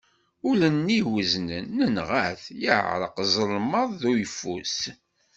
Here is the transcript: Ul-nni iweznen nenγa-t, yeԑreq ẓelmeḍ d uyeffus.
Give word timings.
Ul-nni 0.49 0.97
iweznen 0.99 1.65
nenγa-t, 1.77 2.43
yeԑreq 2.61 3.15
ẓelmeḍ 3.33 3.89
d 3.99 4.01
uyeffus. 4.09 4.77